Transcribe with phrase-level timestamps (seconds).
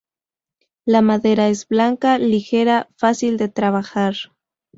[0.83, 4.15] La madera es blanca, ligera, fácil de trabajar.